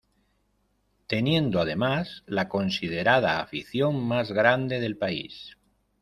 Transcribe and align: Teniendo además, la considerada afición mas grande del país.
Teniendo 1.05 1.61
además, 1.61 2.23
la 2.25 2.49
considerada 2.49 3.39
afición 3.39 4.01
mas 4.03 4.31
grande 4.31 4.79
del 4.79 4.97
país. 4.97 5.55